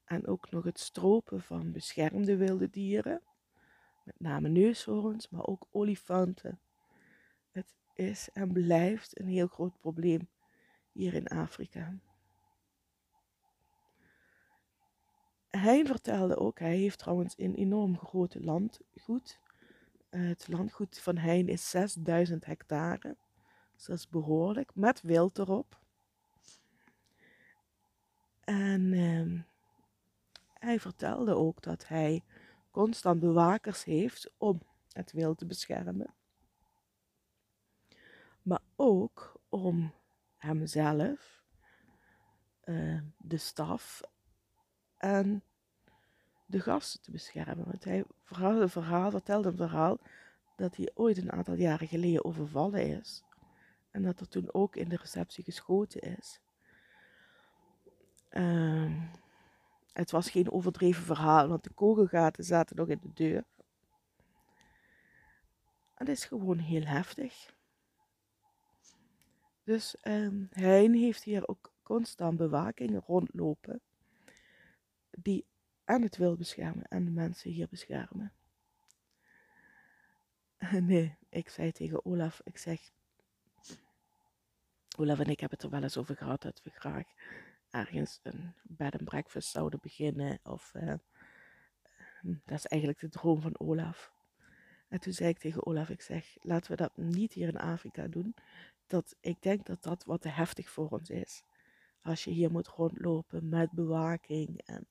en 0.04 0.26
ook 0.26 0.50
nog 0.50 0.64
het 0.64 0.78
stropen 0.78 1.42
van 1.42 1.72
beschermde 1.72 2.36
wilde 2.36 2.70
dieren, 2.70 3.22
met 4.04 4.20
name 4.20 4.48
neushoorns, 4.48 5.28
maar 5.28 5.46
ook 5.46 5.66
olifanten. 5.70 6.60
Het 7.50 7.74
is 7.94 8.28
en 8.32 8.52
blijft 8.52 9.20
een 9.20 9.28
heel 9.28 9.46
groot 9.46 9.80
probleem 9.80 10.28
hier 10.92 11.14
in 11.14 11.28
Afrika. 11.28 11.94
Hij 15.50 15.86
vertelde 15.86 16.36
ook, 16.36 16.58
hij 16.58 16.76
heeft 16.76 16.98
trouwens 16.98 17.34
een 17.38 17.54
enorm 17.54 17.98
groot 17.98 18.34
landgoed. 18.34 19.40
Het 20.16 20.48
landgoed 20.48 20.98
van 20.98 21.16
Hein 21.16 21.48
is 21.48 21.70
6000 21.70 22.44
hectare. 22.44 23.16
Dus 23.74 23.84
dat 23.84 23.98
is 23.98 24.08
behoorlijk, 24.08 24.70
met 24.74 25.02
wild 25.02 25.38
erop. 25.38 25.80
En 28.40 28.92
uh, 28.92 29.40
hij 30.52 30.80
vertelde 30.80 31.34
ook 31.34 31.62
dat 31.62 31.88
hij 31.88 32.22
constant 32.70 33.20
bewakers 33.20 33.84
heeft 33.84 34.30
om 34.36 34.60
het 34.92 35.12
wild 35.12 35.38
te 35.38 35.46
beschermen. 35.46 36.14
Maar 38.42 38.62
ook 38.76 39.40
om 39.48 39.92
hemzelf, 40.36 41.42
uh, 42.64 43.00
de 43.18 43.36
staf 43.36 44.00
en 44.96 45.42
de 46.46 46.60
gasten 46.60 47.02
te 47.02 47.10
beschermen. 47.10 47.64
Want 47.64 47.84
hij 47.84 48.04
verhaalde 48.22 48.60
een 48.60 48.68
verhaal, 48.68 49.10
vertelde 49.10 49.48
een 49.48 49.56
verhaal 49.56 49.98
dat 50.56 50.76
hij 50.76 50.90
ooit 50.94 51.16
een 51.16 51.32
aantal 51.32 51.54
jaren 51.54 51.88
geleden 51.88 52.24
overvallen 52.24 52.98
is. 52.98 53.24
En 53.90 54.02
dat 54.02 54.20
er 54.20 54.28
toen 54.28 54.54
ook 54.54 54.76
in 54.76 54.88
de 54.88 54.96
receptie 54.96 55.44
geschoten 55.44 56.00
is. 56.00 56.40
Uh, 58.30 59.02
het 59.92 60.10
was 60.10 60.30
geen 60.30 60.50
overdreven 60.50 61.04
verhaal, 61.04 61.48
want 61.48 61.64
de 61.64 61.70
kogelgaten 61.70 62.44
zaten 62.44 62.76
nog 62.76 62.88
in 62.88 62.98
de 63.02 63.12
deur. 63.12 63.44
Het 65.94 66.08
is 66.08 66.24
gewoon 66.24 66.58
heel 66.58 66.84
heftig. 66.84 67.54
Dus 69.64 69.96
um, 70.02 70.48
Hein 70.50 70.94
heeft 70.94 71.22
hier 71.22 71.48
ook 71.48 71.72
constant 71.82 72.36
bewaking 72.36 73.02
rondlopen. 73.06 73.80
Die 75.10 75.44
en 75.84 76.02
het 76.02 76.16
wil 76.16 76.36
beschermen 76.36 76.88
en 76.88 77.04
de 77.04 77.10
mensen 77.10 77.50
hier 77.50 77.68
beschermen. 77.68 78.32
Nee, 80.80 81.16
ik 81.28 81.48
zei 81.48 81.72
tegen 81.72 82.04
Olaf, 82.04 82.40
ik 82.44 82.58
zeg, 82.58 82.90
Olaf 84.96 85.18
en 85.18 85.30
ik 85.30 85.40
hebben 85.40 85.58
het 85.58 85.66
er 85.66 85.72
wel 85.72 85.82
eens 85.82 85.96
over 85.96 86.16
gehad 86.16 86.42
dat 86.42 86.60
we 86.62 86.70
graag 86.70 87.04
ergens 87.70 88.20
een 88.22 88.54
bed 88.62 88.92
and 88.92 89.04
breakfast 89.04 89.50
zouden 89.50 89.78
beginnen. 89.82 90.38
Of 90.42 90.72
uh, 90.76 90.94
dat 92.22 92.58
is 92.58 92.66
eigenlijk 92.66 93.00
de 93.00 93.08
droom 93.08 93.40
van 93.40 93.58
Olaf. 93.58 94.12
En 94.88 95.00
toen 95.00 95.12
zei 95.12 95.28
ik 95.28 95.38
tegen 95.38 95.66
Olaf, 95.66 95.88
ik 95.88 96.00
zeg, 96.00 96.36
laten 96.40 96.70
we 96.70 96.76
dat 96.76 96.96
niet 96.96 97.32
hier 97.32 97.48
in 97.48 97.58
Afrika 97.58 98.06
doen. 98.06 98.34
Dat, 98.86 99.16
ik 99.20 99.42
denk 99.42 99.66
dat 99.66 99.82
dat 99.82 100.04
wat 100.04 100.20
te 100.20 100.28
heftig 100.28 100.68
voor 100.68 100.88
ons 100.88 101.10
is. 101.10 101.42
Als 102.02 102.24
je 102.24 102.30
hier 102.30 102.50
moet 102.50 102.68
rondlopen 102.68 103.48
met 103.48 103.70
bewaking. 103.70 104.60
En 104.64 104.88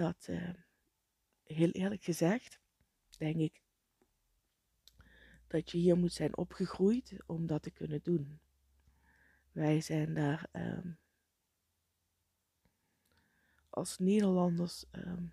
dat, 0.00 0.26
uh, 0.30 0.54
heel 1.42 1.70
eerlijk 1.70 2.02
gezegd, 2.02 2.60
denk 3.18 3.36
ik 3.36 3.62
dat 5.46 5.70
je 5.70 5.78
hier 5.78 5.96
moet 5.96 6.12
zijn 6.12 6.36
opgegroeid 6.36 7.16
om 7.26 7.46
dat 7.46 7.62
te 7.62 7.70
kunnen 7.70 8.00
doen. 8.02 8.40
Wij 9.52 9.80
zijn 9.80 10.14
daar 10.14 10.48
um, 10.52 10.98
als 13.70 13.98
Nederlanders, 13.98 14.84
um, 14.92 15.32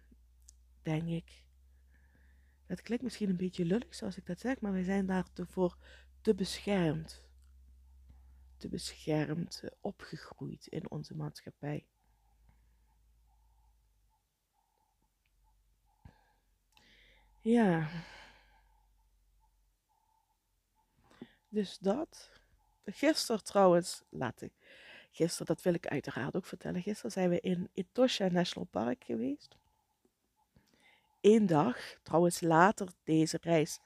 denk 0.82 1.08
ik, 1.08 1.44
dat 2.66 2.82
klinkt 2.82 3.04
misschien 3.04 3.30
een 3.30 3.38
beetje 3.38 3.66
lullig 3.66 3.96
zoals 3.96 4.18
ik 4.18 4.26
dat 4.26 4.40
zeg, 4.40 4.60
maar 4.60 4.72
wij 4.72 4.84
zijn 4.84 5.06
daar 5.06 5.34
te 5.34 5.46
voor 5.46 5.78
te 6.22 6.36
beschermd. 6.36 7.26
Te 8.58 8.68
beschermd 8.70 9.62
eh, 9.64 9.70
opgegroeid 9.82 10.68
in 10.68 10.90
onze 10.92 11.16
maatschappij. 11.16 11.88
Ja. 17.48 17.88
Dus 21.50 21.78
dat. 21.78 22.30
Gisteren 22.86 23.44
trouwens, 23.44 24.04
laat 24.10 24.42
ik. 24.42 24.52
Gisteren, 25.12 25.46
dat 25.48 25.62
wil 25.62 25.74
ik 25.74 25.88
uiteraard 25.88 26.36
ook 26.36 26.46
vertellen. 26.46 26.82
Gisteren 26.82 27.12
zijn 27.12 27.30
we 27.30 27.40
in 27.40 27.70
Etosha 27.74 28.28
National 28.28 28.68
Park 28.72 29.04
geweest. 29.04 29.58
Eén 31.22 31.46
dag, 31.46 31.78
trouwens 32.04 32.42
later 32.42 32.88
deze 33.04 33.38
reis, 33.42 33.80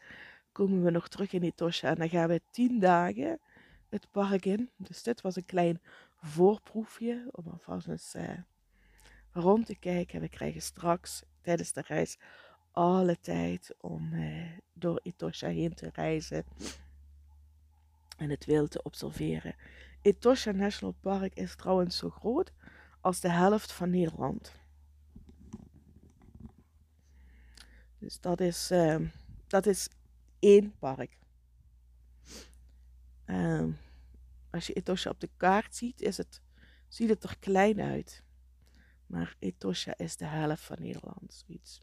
komen 0.52 0.84
we 0.84 0.92
nog 0.92 1.08
terug 1.08 1.32
in 1.32 1.44
Etosha. 1.44 1.90
En 1.90 1.96
dan 1.96 2.10
gaan 2.10 2.28
we 2.28 2.42
tien 2.52 2.80
dagen 2.80 3.40
het 3.90 4.12
park 4.12 4.46
in. 4.46 4.70
Dus 4.78 5.04
dit 5.04 5.22
was 5.22 5.36
een 5.36 5.46
klein 5.46 5.82
voorproefje 6.16 7.30
om 7.32 7.48
alvast 7.48 7.88
eens 7.88 8.16
uh, 8.16 8.30
rond 9.32 9.66
te 9.66 9.76
kijken. 9.76 10.22
We 10.22 10.30
krijgen 10.30 10.62
straks 10.62 11.24
tijdens 11.42 11.74
de 11.74 11.82
reis 11.82 12.18
alle 12.72 13.20
tijd 13.20 13.76
om 13.78 14.14
uh, 14.14 14.48
door 14.74 15.00
Etosha 15.04 15.48
heen 15.48 15.74
te 15.74 15.90
reizen 15.94 16.46
en 18.18 18.30
het 18.30 18.46
wild 18.46 18.72
te 18.72 18.84
observeren. 18.84 19.56
Etosha 20.02 20.52
National 20.52 20.96
Park 21.00 21.34
is 21.36 21.56
trouwens 21.56 21.98
zo 21.98 22.10
groot 22.10 22.52
als 23.02 23.20
de 23.20 23.30
helft 23.30 23.72
van 23.72 23.90
Nederland. 23.90 24.60
Dus 27.98 28.20
dat 28.20 28.40
is, 28.40 28.72
uh, 28.72 28.96
dat 29.48 29.66
is 29.66 29.90
één 30.40 30.78
park. 30.80 31.18
Uh, 33.26 33.66
als 34.50 34.68
je 34.68 34.74
Etosha 34.74 35.10
op 35.10 35.20
de 35.20 35.30
kaart 35.38 35.76
ziet, 35.76 36.02
is 36.02 36.18
het, 36.18 36.42
ziet 36.88 37.10
het 37.10 37.24
er 37.24 37.40
klein 37.40 37.82
uit. 37.82 38.24
Maar 39.06 39.36
Etosha 39.40 39.98
is 39.98 40.18
de 40.18 40.26
helft 40.26 40.64
van 40.64 40.78
Nederland, 40.80 41.34
zoiets. 41.34 41.82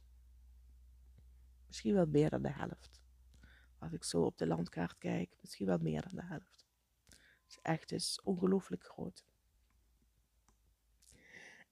Misschien 1.68 1.94
wel 1.94 2.06
meer 2.06 2.30
dan 2.30 2.42
de 2.42 2.52
helft. 2.52 3.02
Als 3.78 3.92
ik 3.92 4.04
zo 4.04 4.22
op 4.22 4.38
de 4.38 4.46
landkaart 4.46 4.98
kijk, 4.98 5.36
misschien 5.40 5.66
wel 5.66 5.78
meer 5.78 6.02
dan 6.02 6.14
de 6.14 6.24
helft. 6.24 6.66
Het 7.08 7.48
is 7.48 7.58
echt 7.62 7.92
is 7.92 8.20
ongelooflijk 8.24 8.84
groot. 8.84 9.26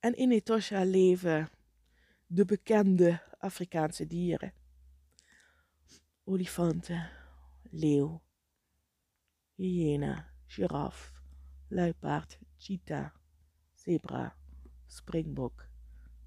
En 0.00 0.14
in 0.16 0.30
Etosha 0.30 0.84
leven 0.84 1.48
de 2.26 2.44
bekende 2.44 3.22
Afrikaanse 3.38 4.06
dieren. 4.06 4.52
Olifanten, 6.24 7.10
leeuw, 7.62 8.22
hyena, 9.54 10.32
giraf, 10.46 11.22
luipaard, 11.68 12.38
cheetah, 12.56 13.14
zebra, 13.72 14.36
springbok, 14.86 15.68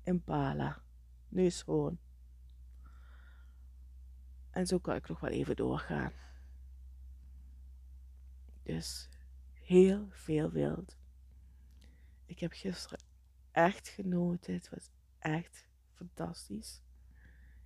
impala, 0.04 0.84
neushoorn, 1.28 2.00
en 4.52 4.68
zo 4.68 4.80
kan 4.80 4.96
ik 4.96 5.08
nog 5.08 5.20
wel 5.20 5.30
even 5.30 5.56
doorgaan. 5.56 6.12
Dus 8.64 9.10
heel 9.54 10.08
veel 10.10 10.52
wild. 10.52 10.98
Ik 12.26 12.40
heb 12.40 12.52
gisteren 12.52 13.00
echt 13.52 13.88
genoten. 13.88 14.54
Het 14.54 14.70
was 14.70 14.90
echt 15.20 15.68
fantastisch. 15.94 16.82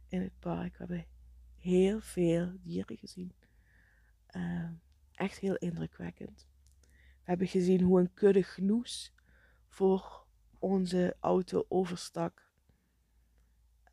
In 0.08 0.22
het 0.22 0.40
park 0.40 0.72
we 0.72 0.78
hebben 0.78 1.06
heel 1.56 2.02
veel 2.02 2.54
dieren 2.62 2.98
gezien. 2.98 3.34
Uh, 4.32 4.70
echt 5.14 5.38
heel 5.38 5.56
indrukwekkend. 5.56 6.48
We 6.90 7.30
hebben 7.30 7.48
gezien 7.48 7.82
hoe 7.82 8.00
een 8.00 8.14
kudde 8.14 8.42
gnoes 8.42 9.14
voor 9.68 10.26
onze 10.60 11.16
auto 11.20 11.66
overstak. 11.68 12.48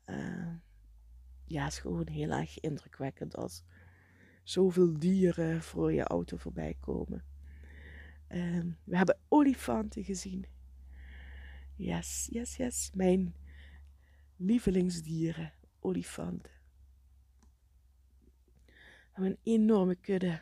Uh, 0.05 0.53
ja, 1.51 1.67
is 1.67 1.79
gewoon 1.79 2.07
heel 2.07 2.31
erg 2.31 2.59
indrukwekkend 2.59 3.35
als 3.35 3.63
zoveel 4.43 4.99
dieren 4.99 5.61
voor 5.61 5.93
je 5.93 6.03
auto 6.03 6.37
voorbij 6.37 6.77
komen. 6.79 7.23
Um, 8.29 8.77
we 8.83 8.97
hebben 8.97 9.19
olifanten 9.27 10.03
gezien. 10.03 10.45
Yes, 11.75 12.27
yes, 12.31 12.55
yes. 12.55 12.91
Mijn 12.93 13.35
lievelingsdieren, 14.35 15.53
olifanten. 15.79 16.51
We 18.65 19.11
hebben 19.11 19.31
een 19.31 19.53
enorme 19.53 19.95
kudde, 19.95 20.41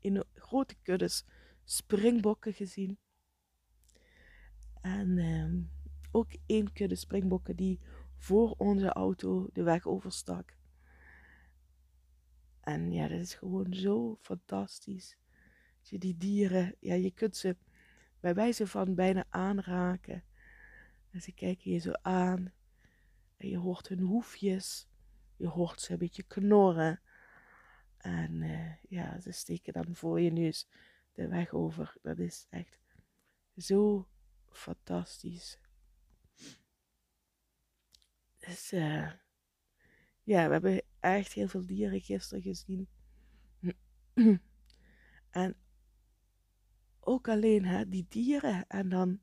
een 0.00 0.24
grote 0.34 0.74
kuddes 0.82 1.24
springbokken 1.64 2.52
gezien. 2.52 2.98
En 4.80 5.18
um, 5.18 5.70
ook 6.10 6.30
één 6.46 6.72
kudde 6.72 6.94
springbokken 6.94 7.56
die 7.56 7.80
voor 8.22 8.54
onze 8.56 8.88
auto 8.88 9.48
de 9.52 9.62
weg 9.62 9.86
overstak. 9.86 10.56
En 12.60 12.92
ja, 12.92 13.08
dat 13.08 13.20
is 13.20 13.34
gewoon 13.34 13.74
zo 13.74 14.18
fantastisch. 14.20 15.16
Dat 15.78 15.88
je 15.88 15.98
die 15.98 16.16
dieren, 16.16 16.76
ja, 16.80 16.94
je 16.94 17.10
kunt 17.10 17.36
ze 17.36 17.56
bij 18.20 18.34
wijze 18.34 18.66
van 18.66 18.94
bijna 18.94 19.24
aanraken. 19.28 20.24
En 21.10 21.22
ze 21.22 21.32
kijken 21.32 21.70
je 21.70 21.78
zo 21.78 21.92
aan. 22.02 22.52
En 23.36 23.48
je 23.48 23.58
hoort 23.58 23.88
hun 23.88 24.00
hoefjes. 24.00 24.88
Je 25.36 25.48
hoort 25.48 25.80
ze 25.80 25.92
een 25.92 25.98
beetje 25.98 26.22
knorren. 26.22 27.00
En 27.96 28.42
uh, 28.42 28.72
ja, 28.88 29.20
ze 29.20 29.32
steken 29.32 29.72
dan 29.72 29.94
voor 29.94 30.20
je 30.20 30.32
neus 30.32 30.68
de 31.12 31.28
weg 31.28 31.52
over. 31.52 31.96
Dat 32.02 32.18
is 32.18 32.46
echt 32.50 32.80
zo 33.56 34.08
fantastisch. 34.50 35.58
Dus 38.46 38.72
uh, 38.72 39.12
ja, 40.22 40.46
we 40.46 40.52
hebben 40.52 40.82
echt 41.00 41.32
heel 41.32 41.48
veel 41.48 41.66
dieren 41.66 42.00
gisteren 42.00 42.42
gezien. 42.42 42.88
en 45.30 45.56
ook 47.00 47.28
alleen 47.28 47.64
hè, 47.64 47.88
die 47.88 48.06
dieren. 48.08 48.66
En 48.66 48.88
dan 48.88 49.20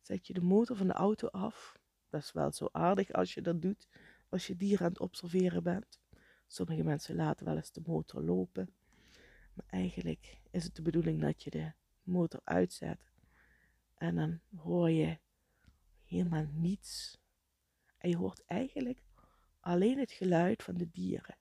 zet 0.00 0.26
je 0.26 0.32
de 0.32 0.40
motor 0.40 0.76
van 0.76 0.86
de 0.86 0.92
auto 0.92 1.28
af. 1.28 1.78
Dat 2.08 2.22
is 2.22 2.32
wel 2.32 2.52
zo 2.52 2.68
aardig 2.72 3.12
als 3.12 3.34
je 3.34 3.42
dat 3.42 3.62
doet. 3.62 3.88
Als 4.28 4.46
je 4.46 4.56
dieren 4.56 4.84
aan 4.84 4.92
het 4.92 5.00
observeren 5.00 5.62
bent. 5.62 6.00
Sommige 6.46 6.82
mensen 6.82 7.14
laten 7.14 7.46
wel 7.46 7.56
eens 7.56 7.72
de 7.72 7.82
motor 7.86 8.22
lopen. 8.22 8.74
Maar 9.54 9.66
eigenlijk 9.66 10.40
is 10.50 10.64
het 10.64 10.74
de 10.74 10.82
bedoeling 10.82 11.20
dat 11.20 11.42
je 11.42 11.50
de 11.50 11.72
motor 12.02 12.40
uitzet. 12.44 13.12
En 13.94 14.14
dan 14.14 14.40
hoor 14.56 14.90
je 14.90 15.18
helemaal 16.04 16.46
niets 16.52 17.19
en 18.00 18.10
je 18.10 18.16
hoort 18.16 18.44
eigenlijk 18.46 19.02
alleen 19.60 19.98
het 19.98 20.12
geluid 20.12 20.62
van 20.62 20.74
de 20.74 20.90
dieren. 20.90 21.36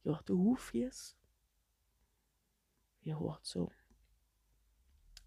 Je 0.00 0.08
hoort 0.08 0.26
de 0.26 0.32
hoefjes. 0.32 1.16
Je 2.98 3.12
hoort 3.12 3.46
zo, 3.46 3.72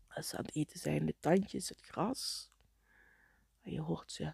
als 0.07 0.27
ze 0.27 0.37
aan 0.37 0.45
het 0.45 0.55
eten 0.55 0.79
zijn, 0.79 1.05
de 1.05 1.15
tandjes, 1.19 1.69
het 1.69 1.81
gras. 1.81 2.51
En 3.61 3.71
je 3.71 3.81
hoort 3.81 4.11
ze 4.11 4.33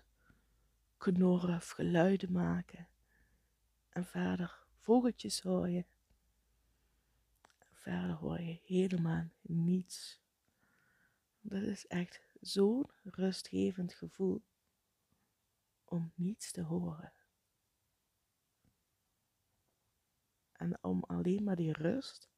knorren 0.98 1.62
geluiden 1.62 2.32
maken. 2.32 2.88
En 3.90 4.06
verder 4.06 4.66
vogeltjes 4.78 5.42
hoor 5.42 5.70
je. 5.70 5.86
En 7.42 7.74
verder 7.74 8.16
hoor 8.16 8.42
je 8.42 8.60
helemaal 8.64 9.30
niets. 9.42 10.22
Dat 11.42 11.62
is 11.62 11.88
echt 11.88 12.22
zo'n 12.42 12.90
rustgevend 13.04 13.94
gevoel 13.94 14.44
om 15.90 16.12
niets 16.16 16.52
te 16.52 16.62
horen. 16.62 17.14
En 20.52 20.84
om 20.84 21.04
alleen 21.04 21.44
maar 21.44 21.56
die 21.56 21.72
rust 21.72 22.30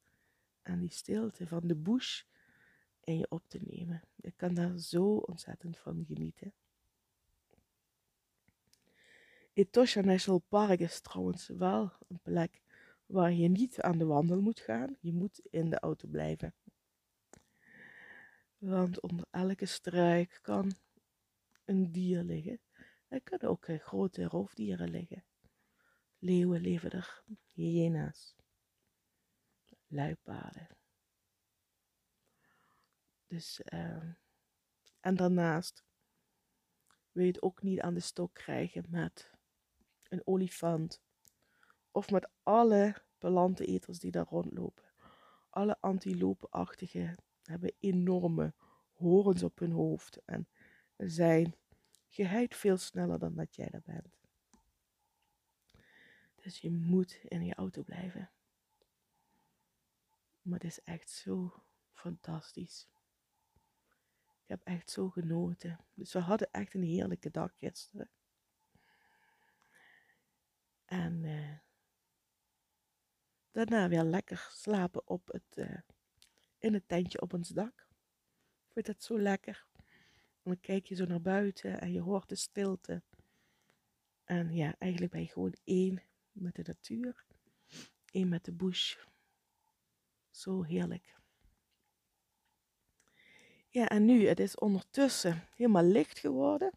en 0.62 0.80
die 0.80 0.92
stilte 0.92 1.46
van 1.46 1.66
de 1.66 1.76
bush 1.76 2.22
in 3.00 3.18
je 3.18 3.30
op 3.30 3.48
te 3.48 3.58
nemen. 3.62 4.02
Je 4.14 4.30
kan 4.30 4.54
daar 4.54 4.78
zo 4.78 5.16
ontzettend 5.16 5.78
van 5.78 6.04
genieten. 6.04 6.54
Etosha 9.52 10.00
National 10.00 10.42
Park 10.48 10.80
is 10.80 11.00
trouwens 11.00 11.48
wel 11.48 11.92
een 12.08 12.20
plek 12.22 12.62
waar 13.06 13.32
je 13.32 13.48
niet 13.48 13.80
aan 13.80 13.98
de 13.98 14.04
wandel 14.04 14.40
moet 14.40 14.60
gaan. 14.60 14.96
Je 15.00 15.12
moet 15.12 15.40
in 15.50 15.70
de 15.70 15.78
auto 15.78 16.08
blijven. 16.08 16.54
Want 18.58 19.00
onder 19.00 19.26
elke 19.30 19.66
struik 19.66 20.38
kan 20.42 20.72
een 21.64 21.92
dier 21.92 22.22
liggen. 22.22 22.60
Er 23.10 23.20
kunnen 23.20 23.48
ook 23.48 23.66
eh, 23.66 23.78
grote 23.80 24.24
roofdieren 24.24 24.90
liggen. 24.90 25.24
Leeuwen 26.18 26.60
leven 26.60 26.90
er, 26.90 27.22
hyena's, 27.52 28.36
luipaarden. 29.86 30.68
Dus, 33.26 33.60
uh, 33.72 34.12
en 35.00 35.16
daarnaast 35.16 35.84
wil 37.12 37.24
je 37.24 37.30
het 37.30 37.42
ook 37.42 37.62
niet 37.62 37.80
aan 37.80 37.94
de 37.94 38.00
stok 38.00 38.34
krijgen 38.34 38.84
met 38.88 39.30
een 40.08 40.26
olifant 40.26 41.02
of 41.90 42.10
met 42.10 42.28
alle 42.42 43.02
planteneters 43.18 43.98
die 43.98 44.10
daar 44.10 44.26
rondlopen. 44.26 44.84
alle 45.50 45.76
antilopenachtigen 45.80 47.16
hebben 47.42 47.72
enorme 47.78 48.54
horens 48.92 49.42
op 49.42 49.58
hun 49.58 49.72
hoofd 49.72 50.24
en 50.24 50.48
zijn 50.96 51.59
geheid 52.10 52.54
veel 52.54 52.76
sneller 52.76 53.18
dan 53.18 53.34
dat 53.34 53.56
jij 53.56 53.68
er 53.70 53.82
bent. 53.84 54.20
Dus 56.34 56.58
je 56.58 56.70
moet 56.70 57.20
in 57.24 57.44
je 57.44 57.54
auto 57.54 57.82
blijven. 57.82 58.30
Maar 60.42 60.58
het 60.58 60.68
is 60.68 60.82
echt 60.84 61.10
zo 61.10 61.62
fantastisch. 61.92 62.88
Ik 64.42 64.48
heb 64.56 64.60
echt 64.64 64.90
zo 64.90 65.08
genoten. 65.08 65.78
Dus 65.94 66.12
we 66.12 66.18
hadden 66.18 66.48
echt 66.50 66.74
een 66.74 66.82
heerlijke 66.82 67.30
dag 67.30 67.58
gisteren. 67.58 68.10
En 70.84 71.24
uh, 71.24 71.58
daarna 73.50 73.88
weer 73.88 74.02
lekker 74.02 74.48
slapen 74.50 75.08
op 75.08 75.26
het, 75.26 75.56
uh, 75.56 75.78
in 76.58 76.74
het 76.74 76.88
tentje 76.88 77.20
op 77.20 77.32
ons 77.32 77.48
dak. 77.48 77.88
Ik 78.66 78.72
vind 78.72 78.86
dat 78.86 79.02
zo 79.02 79.18
lekker. 79.18 79.66
Dan 80.50 80.60
kijk 80.60 80.86
je 80.86 80.94
zo 80.94 81.04
naar 81.04 81.20
buiten 81.20 81.80
en 81.80 81.92
je 81.92 82.00
hoort 82.00 82.28
de 82.28 82.34
stilte. 82.34 83.02
En 84.24 84.54
ja, 84.54 84.74
eigenlijk 84.78 85.12
ben 85.12 85.20
je 85.20 85.28
gewoon 85.28 85.54
één 85.64 86.02
met 86.32 86.54
de 86.54 86.62
natuur. 86.66 87.24
één 88.10 88.28
met 88.28 88.44
de 88.44 88.52
bush. 88.52 88.96
Zo 90.30 90.62
heerlijk. 90.62 91.16
Ja, 93.68 93.88
en 93.88 94.04
nu, 94.04 94.26
het 94.26 94.40
is 94.40 94.56
ondertussen 94.56 95.48
helemaal 95.54 95.84
licht 95.84 96.18
geworden. 96.18 96.72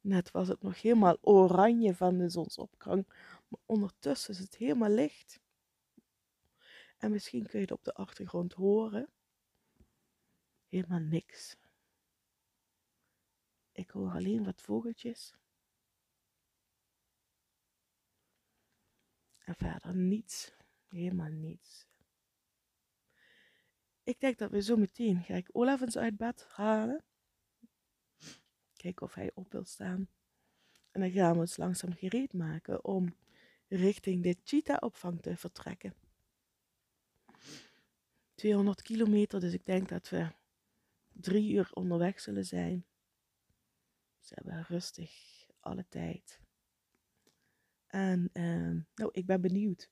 Net 0.00 0.30
was 0.30 0.48
het 0.48 0.62
nog 0.62 0.82
helemaal 0.82 1.18
oranje 1.20 1.94
van 1.94 2.18
de 2.18 2.28
zonsopgang. 2.28 3.06
Maar 3.48 3.60
ondertussen 3.66 4.34
is 4.34 4.40
het 4.40 4.56
helemaal 4.56 4.90
licht. 4.90 5.40
En 6.98 7.10
misschien 7.10 7.46
kun 7.46 7.58
je 7.58 7.64
het 7.64 7.74
op 7.74 7.84
de 7.84 7.94
achtergrond 7.94 8.52
horen. 8.52 9.08
Helemaal 10.68 11.00
niks. 11.00 11.56
Ik 13.74 13.90
hoor 13.90 14.10
alleen 14.10 14.44
wat 14.44 14.62
vogeltjes. 14.62 15.34
En 19.44 19.54
verder 19.54 19.94
niets. 19.94 20.52
Helemaal 20.88 21.30
niets. 21.30 21.86
Ik 24.02 24.20
denk 24.20 24.38
dat 24.38 24.50
we 24.50 24.62
zo 24.62 24.76
meteen 24.76 25.22
ga 25.22 25.34
ik 25.34 25.48
Olaf 25.52 25.80
eens 25.80 25.96
uit 25.96 26.16
bed 26.16 26.46
halen. 26.48 27.04
Kijken 28.72 29.06
of 29.06 29.14
hij 29.14 29.30
op 29.34 29.52
wil 29.52 29.64
staan. 29.64 30.08
En 30.90 31.00
dan 31.00 31.10
gaan 31.10 31.32
we 31.32 31.38
ons 31.38 31.56
langzaam 31.56 31.92
gereed 31.92 32.32
maken 32.32 32.84
om 32.84 33.16
richting 33.68 34.22
de 34.22 34.36
cheetah-opvang 34.44 35.22
te 35.22 35.36
vertrekken. 35.36 35.94
200 38.34 38.82
kilometer, 38.82 39.40
dus 39.40 39.52
ik 39.52 39.64
denk 39.64 39.88
dat 39.88 40.08
we 40.08 40.32
drie 41.12 41.52
uur 41.52 41.70
onderweg 41.72 42.20
zullen 42.20 42.46
zijn. 42.46 42.86
Ze 44.24 44.34
hebben 44.34 44.64
rustig 44.68 45.12
alle 45.60 45.84
tijd. 45.88 46.40
En 47.86 48.30
uh, 48.32 48.82
nou, 48.94 49.10
ik 49.12 49.26
ben 49.26 49.40
benieuwd 49.40 49.90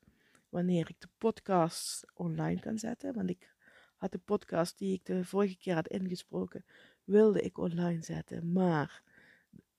wanneer 0.48 0.88
ik 0.88 1.00
de 1.00 1.08
podcast 1.18 2.12
online 2.14 2.60
kan 2.60 2.78
zetten. 2.78 3.14
Want 3.14 3.30
ik 3.30 3.54
had 3.96 4.12
de 4.12 4.18
podcast 4.18 4.78
die 4.78 4.94
ik 4.94 5.04
de 5.04 5.24
vorige 5.24 5.56
keer 5.56 5.74
had 5.74 5.88
ingesproken, 5.88 6.64
wilde 7.04 7.40
ik 7.40 7.58
online 7.58 8.02
zetten. 8.02 8.52
Maar 8.52 9.02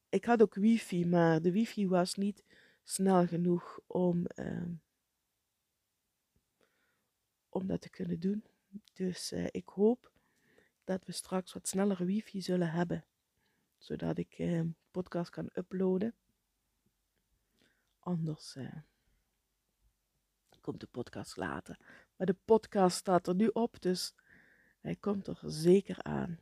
ik 0.10 0.26
had 0.26 0.42
ook 0.42 0.56
wifi, 0.56 1.06
maar 1.06 1.42
de 1.42 1.52
wifi 1.52 1.88
was 1.88 2.16
niet 2.16 2.44
snel 2.84 3.28
genoeg 3.28 3.80
om, 3.88 4.26
uh, 4.36 4.70
om 7.50 7.68
dat 7.68 7.82
te 7.82 7.90
kunnen 7.90 8.20
doen. 8.20 8.44
Dus 8.94 9.32
uh, 9.32 9.48
ik 9.52 9.68
hoop 9.68 10.12
dat 10.84 11.06
we 11.06 11.12
straks 11.12 11.54
wat 11.54 11.68
snellere 11.68 12.06
wifi 12.06 12.42
zullen 12.42 12.72
hebben. 12.72 13.06
Zodat 13.84 14.18
ik 14.18 14.40
uh, 14.40 14.62
podcast 14.92 15.30
kan 15.30 15.50
uploaden. 15.54 16.16
Anders 18.00 18.56
uh, 18.56 18.76
komt 20.62 20.80
de 20.80 20.88
podcast 20.88 21.38
later. 21.38 21.80
Maar 22.16 22.28
de 22.28 22.38
podcast 22.46 22.98
staat 22.98 23.28
er 23.28 23.36
nu 23.36 23.48
op, 23.48 23.82
dus 23.82 24.16
hij 24.82 24.96
komt 24.96 25.28
er 25.28 25.40
zeker 25.46 26.04
aan. 26.04 26.40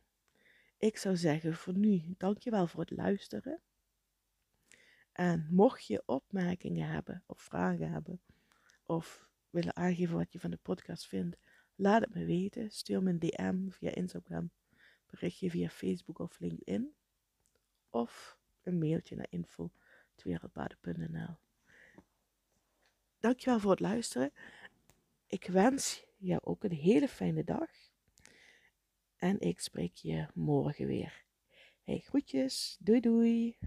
Ik 0.78 0.98
zou 0.98 1.18
zeggen 1.18 1.54
voor 1.54 1.78
nu, 1.78 2.14
dankjewel 2.18 2.68
voor 2.68 2.80
het 2.80 2.92
luisteren. 2.92 3.62
En 5.12 5.48
mocht 5.50 5.86
je 5.86 6.04
opmerkingen 6.06 6.88
hebben 6.88 7.24
of 7.26 7.42
vragen 7.42 7.92
hebben 7.92 8.22
of 8.84 9.28
willen 9.50 9.76
aangeven 9.76 10.18
wat 10.18 10.32
je 10.32 10.40
van 10.40 10.52
de 10.52 10.60
podcast 10.62 11.08
vindt, 11.08 11.38
laat 11.76 12.02
het 12.02 12.14
me 12.14 12.26
weten. 12.26 12.72
Stuur 12.72 13.04
me 13.04 13.10
een 13.10 13.20
DM 13.20 13.70
via 13.70 13.96
Instagram, 13.96 14.52
berichtje 15.06 15.50
via 15.50 15.70
Facebook 15.70 16.20
of 16.20 16.40
LinkedIn 16.40 17.00
of 17.92 18.38
een 18.62 18.78
mailtje 18.78 19.16
naar 19.16 19.28
info.wereldbaden.nl 19.30 21.38
Dankjewel 23.20 23.60
voor 23.60 23.72
het 23.72 23.80
luisteren. 23.80 24.32
Ik 25.28 25.46
wens 25.46 26.06
jou 26.18 26.42
ook 26.44 26.64
een 26.64 26.72
hele 26.72 27.08
fijne 27.08 27.44
dag. 27.44 27.70
En 29.16 29.40
ik 29.40 29.60
spreek 29.60 29.96
je 29.96 30.28
morgen 30.34 30.88
weer. 30.88 31.24
Hey, 31.84 32.00
groetjes. 32.00 32.78
Doei 32.80 33.00
doei. 33.00 33.58